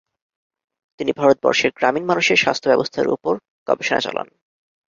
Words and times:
তিনি 0.99 1.11
ভারতবর্ষের 1.11 1.71
গ্রামীণ 1.77 2.05
মানুষের 2.05 2.41
স্বাস্থ্য 2.43 2.67
ব্যবস্থার 2.69 3.07
ওপর 3.07 3.33
গবেষণা 3.67 4.01
চালান। 4.01 4.27